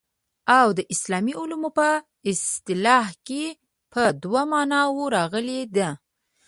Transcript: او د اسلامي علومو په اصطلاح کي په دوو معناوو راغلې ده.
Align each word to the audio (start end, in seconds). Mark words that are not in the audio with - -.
او 0.59 0.67
د 0.77 0.79
اسلامي 0.93 1.33
علومو 1.39 1.69
په 1.77 1.87
اصطلاح 2.31 3.07
کي 3.27 3.43
په 3.93 4.01
دوو 4.23 4.41
معناوو 4.53 5.11
راغلې 5.15 5.61
ده. 5.75 5.89